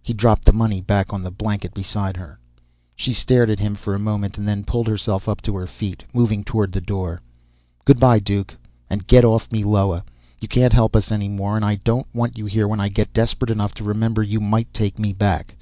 [0.00, 2.38] He dropped the money back on the blanket beside her.
[2.96, 6.04] She stared at him for a moment and then pulled herself up to her feet,
[6.14, 7.20] moving toward the door.
[7.84, 8.56] "Good by, Duke.
[8.88, 10.02] And get off Meloa.
[10.40, 11.54] You can't help us any more.
[11.54, 14.72] And I don't want you here when I get desperate enough to remember you might
[14.72, 15.52] take me back.